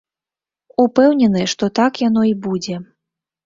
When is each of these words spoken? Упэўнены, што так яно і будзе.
Упэўнены, 0.83 1.41
што 1.55 1.71
так 1.83 2.03
яно 2.07 2.27
і 2.33 2.37
будзе. 2.49 2.83